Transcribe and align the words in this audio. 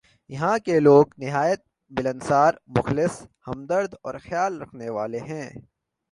یہاں 0.29 0.57
کے 0.65 0.79
لوگ 0.79 1.05
نہایت 1.17 1.61
ملنسار، 1.91 2.51
مخلص، 2.75 3.13
ہمدرد 3.47 3.91
اورخیال 4.03 4.61
رکھنے 4.61 4.89
والے 4.89 5.19
ہیں۔ 5.29 5.47